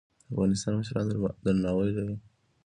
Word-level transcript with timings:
د 0.25 0.29
افغانستان 0.31 0.73
مشران 0.79 1.05
درناوی 1.45 1.89
لري 1.97 2.15